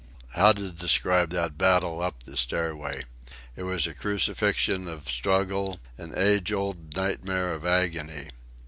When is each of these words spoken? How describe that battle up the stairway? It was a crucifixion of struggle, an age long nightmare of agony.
How 0.31 0.51
describe 0.51 1.29
that 1.29 1.59
battle 1.59 2.01
up 2.01 2.23
the 2.23 2.35
stairway? 2.35 3.03
It 3.55 3.61
was 3.61 3.85
a 3.85 3.93
crucifixion 3.93 4.87
of 4.87 5.07
struggle, 5.07 5.79
an 5.95 6.17
age 6.17 6.51
long 6.51 6.89
nightmare 6.95 7.53
of 7.53 7.67
agony. 7.67 8.31